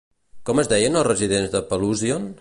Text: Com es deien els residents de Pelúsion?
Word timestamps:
Com 0.49 0.61
es 0.63 0.71
deien 0.71 0.97
els 1.03 1.07
residents 1.11 1.55
de 1.57 1.65
Pelúsion? 1.73 2.29